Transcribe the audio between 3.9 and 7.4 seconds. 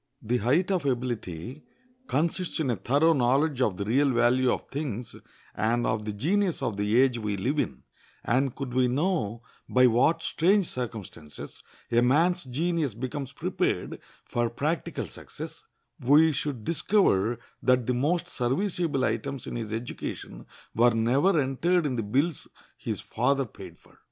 value of things and of the genius of the age we